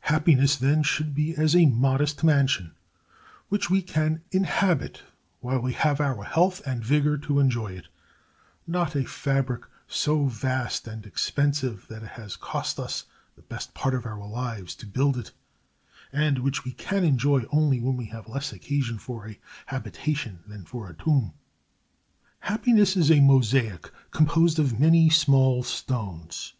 [0.00, 2.72] Happiness, then, should be as a modest mansion,
[3.48, 5.04] which we can inhabit
[5.38, 7.86] while we have our health and vigor to enjoy it;
[8.66, 13.04] not a fabric so vast and expensive that it has cost us
[13.36, 15.30] the best part of our lives to build it,
[16.12, 20.64] and which we can enjoy only when we have less occasion for a habitation than
[20.64, 21.32] for a tomb.
[22.40, 26.54] Happiness is a mosaic composed of many small stones.